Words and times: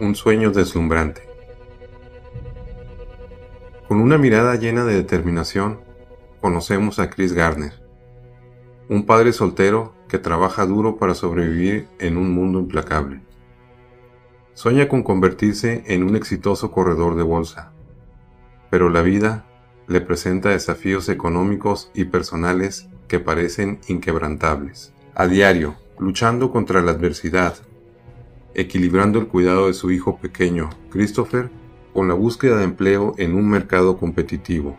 Un 0.00 0.14
sueño 0.14 0.52
deslumbrante. 0.52 1.22
Con 3.88 4.00
una 4.00 4.16
mirada 4.16 4.54
llena 4.54 4.84
de 4.84 4.94
determinación, 4.94 5.80
conocemos 6.40 7.00
a 7.00 7.10
Chris 7.10 7.32
Garner, 7.32 7.72
un 8.88 9.06
padre 9.06 9.32
soltero 9.32 9.94
que 10.08 10.20
trabaja 10.20 10.66
duro 10.66 10.98
para 10.98 11.14
sobrevivir 11.14 11.88
en 11.98 12.16
un 12.16 12.32
mundo 12.32 12.60
implacable. 12.60 13.22
Sueña 14.54 14.86
con 14.86 15.02
convertirse 15.02 15.82
en 15.88 16.04
un 16.04 16.14
exitoso 16.14 16.70
corredor 16.70 17.16
de 17.16 17.24
bolsa, 17.24 17.72
pero 18.70 18.90
la 18.90 19.02
vida 19.02 19.46
le 19.88 20.00
presenta 20.00 20.50
desafíos 20.50 21.08
económicos 21.08 21.90
y 21.92 22.04
personales 22.04 22.88
que 23.08 23.18
parecen 23.18 23.80
inquebrantables. 23.88 24.92
A 25.16 25.26
diario, 25.26 25.74
luchando 25.98 26.52
contra 26.52 26.82
la 26.82 26.92
adversidad, 26.92 27.56
equilibrando 28.54 29.18
el 29.18 29.28
cuidado 29.28 29.66
de 29.66 29.74
su 29.74 29.90
hijo 29.90 30.18
pequeño, 30.18 30.70
Christopher, 30.90 31.50
con 31.92 32.08
la 32.08 32.14
búsqueda 32.14 32.58
de 32.58 32.64
empleo 32.64 33.14
en 33.18 33.34
un 33.34 33.48
mercado 33.48 33.96
competitivo. 33.96 34.76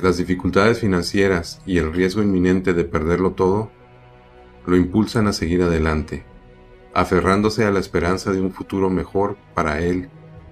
Las 0.00 0.18
dificultades 0.18 0.80
financieras 0.80 1.62
y 1.66 1.78
el 1.78 1.92
riesgo 1.92 2.22
inminente 2.22 2.74
de 2.74 2.84
perderlo 2.84 3.32
todo 3.32 3.70
lo 4.66 4.76
impulsan 4.76 5.26
a 5.26 5.32
seguir 5.32 5.62
adelante, 5.62 6.24
aferrándose 6.94 7.64
a 7.64 7.70
la 7.70 7.78
esperanza 7.78 8.32
de 8.32 8.40
un 8.40 8.52
futuro 8.52 8.90
mejor 8.90 9.36
para 9.54 9.80
él 9.80 10.10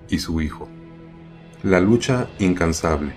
y 0.09 0.19
su 0.19 0.41
hijo. 0.41 0.69
La 1.63 1.81
lucha 1.81 2.29
incansable. 2.39 3.15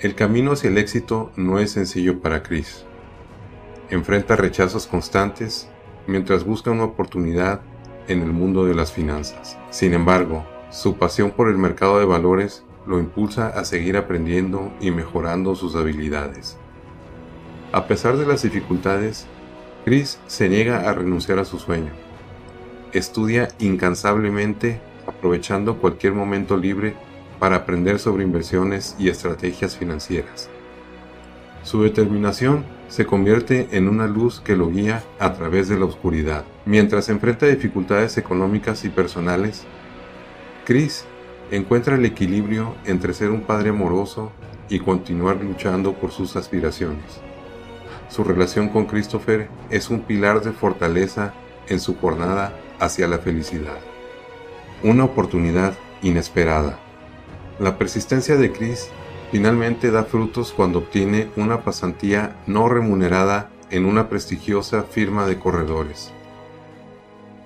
El 0.00 0.14
camino 0.14 0.52
hacia 0.52 0.70
el 0.70 0.78
éxito 0.78 1.32
no 1.36 1.58
es 1.58 1.72
sencillo 1.72 2.20
para 2.20 2.42
Chris. 2.42 2.84
Enfrenta 3.90 4.36
rechazos 4.36 4.86
constantes 4.86 5.68
mientras 6.06 6.44
busca 6.44 6.70
una 6.70 6.84
oportunidad 6.84 7.62
en 8.08 8.22
el 8.22 8.32
mundo 8.32 8.64
de 8.64 8.74
las 8.74 8.92
finanzas. 8.92 9.56
Sin 9.70 9.94
embargo, 9.94 10.44
su 10.70 10.96
pasión 10.96 11.30
por 11.30 11.48
el 11.48 11.56
mercado 11.58 11.98
de 11.98 12.04
valores 12.04 12.64
lo 12.86 12.98
impulsa 12.98 13.48
a 13.48 13.64
seguir 13.64 13.96
aprendiendo 13.96 14.72
y 14.80 14.90
mejorando 14.90 15.54
sus 15.54 15.76
habilidades. 15.76 16.56
A 17.72 17.86
pesar 17.86 18.16
de 18.16 18.26
las 18.26 18.42
dificultades, 18.42 19.26
Chris 19.84 20.18
se 20.26 20.48
niega 20.48 20.88
a 20.88 20.94
renunciar 20.94 21.38
a 21.38 21.44
su 21.44 21.58
sueño. 21.58 21.90
Estudia 22.92 23.48
incansablemente, 23.58 24.80
aprovechando 25.06 25.78
cualquier 25.78 26.14
momento 26.14 26.56
libre 26.56 26.96
para 27.38 27.56
aprender 27.56 27.98
sobre 27.98 28.24
inversiones 28.24 28.96
y 28.98 29.08
estrategias 29.08 29.76
financieras. 29.76 30.48
Su 31.62 31.82
determinación 31.82 32.64
se 32.88 33.06
convierte 33.06 33.68
en 33.72 33.88
una 33.88 34.06
luz 34.06 34.40
que 34.40 34.56
lo 34.56 34.70
guía 34.70 35.02
a 35.18 35.34
través 35.34 35.68
de 35.68 35.78
la 35.78 35.84
oscuridad. 35.84 36.44
Mientras 36.64 37.08
enfrenta 37.08 37.46
dificultades 37.46 38.18
económicas 38.18 38.84
y 38.84 38.88
personales, 38.88 39.64
Chris 40.64 41.04
encuentra 41.50 41.96
el 41.96 42.04
equilibrio 42.04 42.74
entre 42.84 43.14
ser 43.14 43.30
un 43.30 43.42
padre 43.42 43.70
amoroso 43.70 44.32
y 44.68 44.80
continuar 44.80 45.42
luchando 45.42 45.94
por 45.94 46.10
sus 46.10 46.36
aspiraciones. 46.36 47.20
Su 48.08 48.24
relación 48.24 48.68
con 48.68 48.86
Christopher 48.86 49.48
es 49.70 49.90
un 49.90 50.00
pilar 50.00 50.40
de 50.40 50.52
fortaleza 50.52 51.34
en 51.68 51.80
su 51.80 51.96
jornada 51.96 52.54
hacia 52.80 53.06
la 53.06 53.18
felicidad. 53.18 53.78
Una 54.82 55.04
oportunidad 55.04 55.74
inesperada. 56.02 56.78
La 57.58 57.76
persistencia 57.76 58.36
de 58.36 58.52
Chris 58.52 58.88
finalmente 59.30 59.90
da 59.90 60.04
frutos 60.04 60.52
cuando 60.52 60.80
obtiene 60.80 61.28
una 61.36 61.62
pasantía 61.62 62.36
no 62.46 62.68
remunerada 62.68 63.50
en 63.70 63.84
una 63.84 64.08
prestigiosa 64.08 64.82
firma 64.84 65.26
de 65.26 65.38
corredores. 65.38 66.12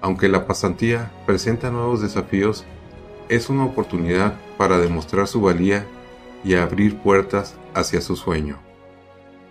Aunque 0.01 0.29
la 0.29 0.47
pasantía 0.47 1.11
presenta 1.27 1.71
nuevos 1.71 2.01
desafíos, 2.03 2.65
es 3.29 3.49
una 3.49 3.65
oportunidad 3.65 4.35
para 4.59 4.79
demostrar 4.79 5.27
su 5.27 5.41
valía 5.41 5.87
y 6.45 6.55
abrir 6.55 6.99
puertas 6.99 7.55
hacia 7.75 8.01
su 8.01 8.17
sueño. 8.17 8.59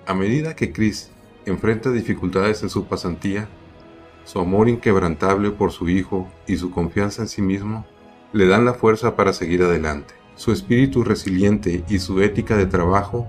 A 0.05 0.13
medida 0.13 0.55
que 0.55 0.71
Chris 0.71 1.09
enfrenta 1.45 1.91
dificultades 1.91 2.63
en 2.63 2.69
su 2.69 2.85
pasantía, 2.85 3.47
su 4.23 4.39
amor 4.39 4.69
inquebrantable 4.69 5.51
por 5.51 5.71
su 5.71 5.89
hijo 5.89 6.29
y 6.47 6.57
su 6.57 6.71
confianza 6.71 7.23
en 7.23 7.27
sí 7.27 7.41
mismo 7.41 7.85
le 8.33 8.45
dan 8.45 8.65
la 8.65 8.73
fuerza 8.73 9.15
para 9.15 9.33
seguir 9.33 9.63
adelante. 9.63 10.20
Su 10.35 10.51
espíritu 10.51 11.03
resiliente 11.03 11.83
y 11.87 11.99
su 11.99 12.21
ética 12.21 12.57
de 12.57 12.65
trabajo 12.65 13.27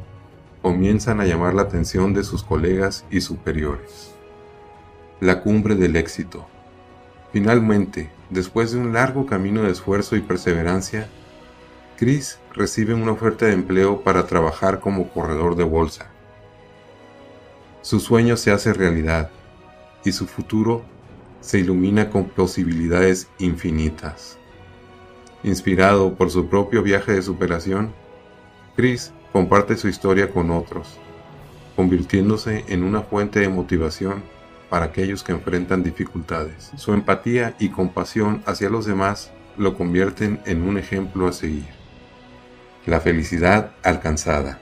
comienzan 0.63 1.21
a 1.21 1.27
llamar 1.27 1.55
la 1.55 1.63
atención 1.63 2.15
de 2.15 2.25
sus 2.25 2.43
colegas 2.43 3.05
y 3.11 3.21
superiores. 3.21 4.15
La 5.21 5.41
cumbre 5.41 5.75
del 5.75 5.97
éxito. 5.97 6.47
Finalmente, 7.33 8.11
después 8.31 8.73
de 8.73 8.79
un 8.79 8.93
largo 8.93 9.27
camino 9.27 9.63
de 9.63 9.71
esfuerzo 9.71 10.17
y 10.17 10.21
perseverancia, 10.21 11.09
Chris 11.97 12.39
recibe 12.55 12.95
una 12.95 13.13
oferta 13.13 13.47
de 13.47 13.53
empleo 13.53 14.03
para 14.03 14.27
trabajar 14.27 14.81
como 14.81 15.09
corredor 15.09 15.57
de 15.57 15.65
bolsa. 15.65 16.11
Su 17.83 18.01
sueño 18.01 18.37
se 18.37 18.53
hace 18.53 18.73
realidad 18.73 19.31
y 20.05 20.13
su 20.13 20.27
futuro 20.27 20.83
se 21.41 21.59
ilumina 21.59 22.11
con 22.11 22.29
posibilidades 22.29 23.29
infinitas. 23.39 24.39
Inspirado 25.45 26.15
por 26.15 26.31
su 26.31 26.49
propio 26.49 26.83
viaje 26.85 27.13
de 27.13 27.23
superación, 27.23 27.93
Chris 28.77 29.13
comparte 29.33 29.77
su 29.77 29.89
historia 29.89 30.31
con 30.31 30.53
otros, 30.53 30.99
convirtiéndose 31.75 32.65
en 32.69 32.85
una 32.85 33.03
fuente 33.03 33.41
de 33.41 33.49
motivación 33.49 34.23
para 34.71 34.87
aquellos 34.87 35.25
que 35.25 35.33
enfrentan 35.33 35.83
dificultades. 35.83 36.71
Su 36.77 36.95
empatía 36.95 37.57
y 37.59 37.71
compasión 37.71 38.43
hacia 38.47 38.71
los 38.71 38.87
demás 38.87 39.33
lo 39.59 39.77
convierten 39.77 40.41
en 40.47 40.63
un 40.63 40.79
ejemplo 40.79 41.27
a 41.27 41.33
seguir. 41.33 41.67
La 42.87 43.01
felicidad 43.01 43.73
alcanzada. 43.83 44.61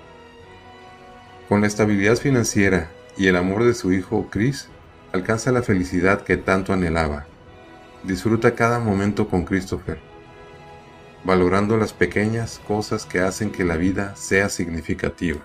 Con 1.48 1.60
la 1.60 1.66
estabilidad 1.66 2.16
financiera 2.16 2.91
y 3.18 3.26
el 3.26 3.36
amor 3.36 3.64
de 3.64 3.74
su 3.74 3.92
hijo 3.92 4.28
Chris, 4.30 4.68
alcanza 5.12 5.52
la 5.52 5.62
felicidad 5.62 6.22
que 6.22 6.38
tanto 6.38 6.72
anhelaba. 6.72 7.26
Disfruta 8.02 8.54
cada 8.54 8.78
momento 8.78 9.28
con 9.28 9.44
Christopher, 9.44 10.09
valorando 11.25 11.76
las 11.76 11.92
pequeñas 11.92 12.60
cosas 12.66 13.06
que 13.06 13.20
hacen 13.20 13.50
que 13.50 13.64
la 13.64 13.76
vida 13.76 14.16
sea 14.16 14.48
significativa. 14.48 15.41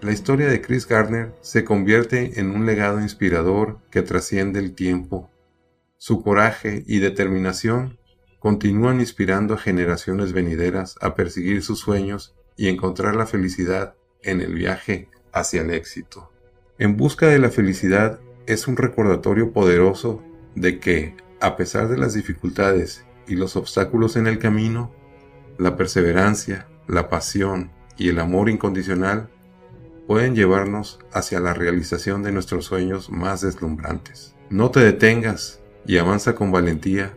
La 0.00 0.12
historia 0.12 0.48
de 0.48 0.60
Chris 0.60 0.86
Gardner 0.86 1.32
se 1.42 1.64
convierte 1.64 2.40
en 2.40 2.50
un 2.50 2.66
legado 2.66 3.00
inspirador 3.00 3.78
que 3.90 4.02
trasciende 4.02 4.58
el 4.58 4.74
tiempo. 4.74 5.30
Su 5.96 6.22
coraje 6.22 6.82
y 6.86 6.98
determinación 6.98 7.98
continúan 8.40 8.98
inspirando 8.98 9.54
a 9.54 9.58
generaciones 9.58 10.32
venideras 10.32 10.96
a 11.00 11.14
perseguir 11.14 11.62
sus 11.62 11.78
sueños 11.78 12.34
y 12.56 12.68
encontrar 12.68 13.14
la 13.14 13.26
felicidad 13.26 13.94
en 14.22 14.40
el 14.40 14.54
viaje 14.54 15.08
hacia 15.32 15.62
el 15.62 15.70
éxito. 15.70 16.32
En 16.78 16.96
busca 16.96 17.28
de 17.28 17.38
la 17.38 17.50
felicidad 17.50 18.18
es 18.46 18.66
un 18.66 18.76
recordatorio 18.76 19.52
poderoso 19.52 20.20
de 20.56 20.80
que, 20.80 21.14
a 21.40 21.56
pesar 21.56 21.88
de 21.88 21.98
las 21.98 22.14
dificultades 22.14 23.04
y 23.28 23.36
los 23.36 23.54
obstáculos 23.54 24.16
en 24.16 24.26
el 24.26 24.40
camino, 24.40 24.92
la 25.62 25.76
perseverancia, 25.76 26.66
la 26.88 27.08
pasión 27.08 27.70
y 27.96 28.08
el 28.08 28.18
amor 28.18 28.48
incondicional 28.48 29.28
pueden 30.06 30.34
llevarnos 30.34 30.98
hacia 31.12 31.40
la 31.40 31.54
realización 31.54 32.22
de 32.22 32.32
nuestros 32.32 32.64
sueños 32.64 33.10
más 33.10 33.40
deslumbrantes. 33.40 34.34
No 34.50 34.70
te 34.70 34.80
detengas 34.80 35.62
y 35.86 35.98
avanza 35.98 36.34
con 36.34 36.50
valentía 36.50 37.16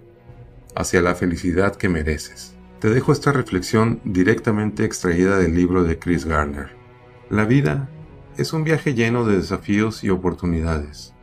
hacia 0.75 1.01
la 1.01 1.15
felicidad 1.15 1.75
que 1.75 1.89
mereces. 1.89 2.55
Te 2.79 2.89
dejo 2.89 3.11
esta 3.11 3.31
reflexión 3.31 3.99
directamente 4.03 4.85
extraída 4.85 5.37
del 5.37 5.55
libro 5.55 5.83
de 5.83 5.97
Chris 5.97 6.25
Garner. 6.25 6.69
La 7.29 7.45
vida 7.45 7.89
es 8.37 8.53
un 8.53 8.63
viaje 8.63 8.93
lleno 8.93 9.25
de 9.25 9.37
desafíos 9.37 10.03
y 10.03 10.09
oportunidades. 10.09 11.13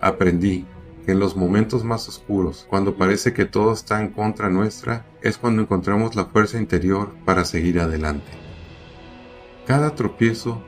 Aprendí 0.00 0.64
en 1.12 1.18
los 1.18 1.36
momentos 1.36 1.84
más 1.84 2.06
oscuros, 2.08 2.66
cuando 2.68 2.96
parece 2.96 3.32
que 3.32 3.46
todo 3.46 3.72
está 3.72 4.00
en 4.00 4.10
contra 4.10 4.50
nuestra, 4.50 5.06
es 5.22 5.38
cuando 5.38 5.62
encontramos 5.62 6.14
la 6.16 6.26
fuerza 6.26 6.58
interior 6.58 7.14
para 7.24 7.44
seguir 7.44 7.80
adelante. 7.80 8.30
Cada 9.66 9.94
tropiezo 9.94 10.62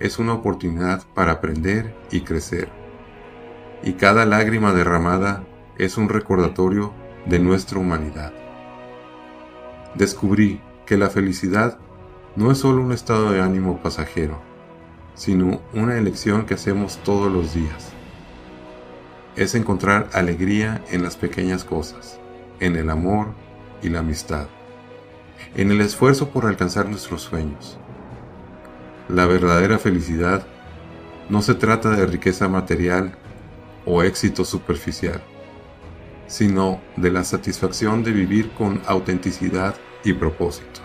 es 0.00 0.18
una 0.18 0.32
oportunidad 0.32 1.02
para 1.14 1.32
aprender 1.32 1.94
y 2.10 2.22
crecer. 2.22 2.68
Y 3.82 3.92
cada 3.94 4.24
lágrima 4.26 4.72
derramada 4.72 5.44
es 5.78 5.98
un 5.98 6.08
recordatorio 6.08 6.92
de 7.26 7.38
nuestra 7.38 7.78
humanidad. 7.78 8.32
Descubrí 9.94 10.60
que 10.86 10.96
la 10.96 11.10
felicidad 11.10 11.78
no 12.36 12.50
es 12.50 12.58
solo 12.58 12.82
un 12.82 12.92
estado 12.92 13.32
de 13.32 13.40
ánimo 13.40 13.82
pasajero, 13.82 14.40
sino 15.14 15.60
una 15.72 15.96
elección 15.96 16.46
que 16.46 16.54
hacemos 16.54 16.98
todos 17.04 17.30
los 17.30 17.54
días. 17.54 17.93
Es 19.36 19.56
encontrar 19.56 20.08
alegría 20.12 20.84
en 20.92 21.02
las 21.02 21.16
pequeñas 21.16 21.64
cosas, 21.64 22.20
en 22.60 22.76
el 22.76 22.88
amor 22.88 23.34
y 23.82 23.88
la 23.88 23.98
amistad, 23.98 24.46
en 25.56 25.72
el 25.72 25.80
esfuerzo 25.80 26.30
por 26.30 26.46
alcanzar 26.46 26.88
nuestros 26.88 27.22
sueños. 27.22 27.76
La 29.08 29.26
verdadera 29.26 29.78
felicidad 29.78 30.46
no 31.28 31.42
se 31.42 31.54
trata 31.54 31.90
de 31.90 32.06
riqueza 32.06 32.48
material 32.48 33.16
o 33.84 34.04
éxito 34.04 34.44
superficial, 34.44 35.20
sino 36.28 36.80
de 36.96 37.10
la 37.10 37.24
satisfacción 37.24 38.04
de 38.04 38.12
vivir 38.12 38.52
con 38.52 38.82
autenticidad 38.86 39.74
y 40.04 40.12
propósito. 40.12 40.80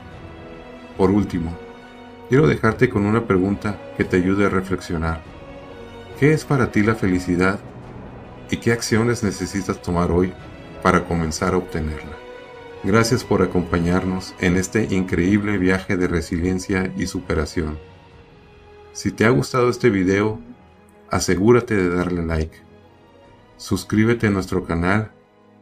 Por 0.97 1.11
último, 1.11 1.55
quiero 2.29 2.47
dejarte 2.47 2.89
con 2.89 3.05
una 3.05 3.27
pregunta 3.27 3.79
que 3.95 4.05
te 4.05 4.17
ayude 4.17 4.47
a 4.47 4.49
reflexionar. 4.49 5.21
¿Qué 6.19 6.33
es 6.33 6.45
para 6.45 6.71
ti 6.71 6.81
la 6.81 6.95
felicidad 6.95 7.59
y 8.49 8.57
qué 8.57 8.71
acciones 8.71 9.23
necesitas 9.23 9.81
tomar 9.81 10.11
hoy 10.11 10.33
para 10.81 11.05
comenzar 11.05 11.53
a 11.53 11.57
obtenerla? 11.57 12.17
Gracias 12.83 13.23
por 13.23 13.41
acompañarnos 13.41 14.33
en 14.39 14.55
este 14.55 14.87
increíble 14.93 15.57
viaje 15.57 15.97
de 15.97 16.07
resiliencia 16.07 16.93
y 16.97 17.07
superación. 17.07 17.77
Si 18.93 19.11
te 19.11 19.25
ha 19.25 19.29
gustado 19.29 19.69
este 19.69 19.89
video, 19.89 20.39
asegúrate 21.09 21.75
de 21.75 21.89
darle 21.89 22.25
like. 22.25 22.57
Suscríbete 23.57 24.27
a 24.27 24.29
nuestro 24.29 24.63
canal 24.63 25.11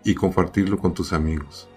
y 0.04 0.14
compartirlo 0.14 0.78
con 0.78 0.94
tus 0.94 1.12
amigos. 1.12 1.68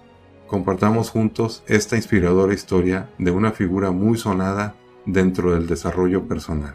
Compartamos 0.46 1.10
juntos 1.10 1.62
esta 1.66 1.96
inspiradora 1.96 2.52
historia 2.52 3.08
de 3.18 3.30
una 3.30 3.52
figura 3.52 3.90
muy 3.92 4.18
sonada 4.18 4.74
dentro 5.06 5.54
del 5.54 5.66
desarrollo 5.66 6.26
personal. 6.28 6.74